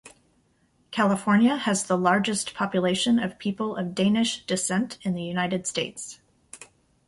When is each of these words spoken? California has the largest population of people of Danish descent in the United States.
California 0.89 1.55
has 1.55 1.83
the 1.83 1.95
largest 1.95 2.55
population 2.55 3.19
of 3.19 3.37
people 3.37 3.75
of 3.75 3.93
Danish 3.93 4.43
descent 4.47 4.97
in 5.03 5.13
the 5.13 5.21
United 5.21 5.67
States. 5.67 6.19